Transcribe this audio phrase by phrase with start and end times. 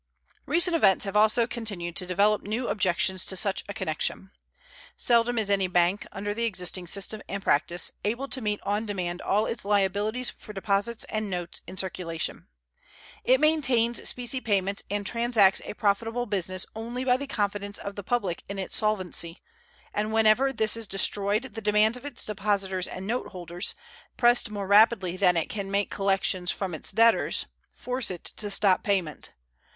[0.47, 4.31] Recent events have also continued to develop new objections to such a connection.
[4.97, 9.21] Seldom is any bank, under the existing system and practice, able to meet on demand
[9.21, 12.47] all its liabilities for deposits and notes in circulation.
[13.23, 18.01] It maintains specie payments and transacts a profitable business only by the confidence of the
[18.03, 19.39] public in its solvency,
[19.93, 23.75] and whenever this is destroyed the demands of its depositors and note holders,
[24.17, 27.45] pressed more rapidly than it can make collections from its debtors,
[27.75, 29.31] force it to stop payment.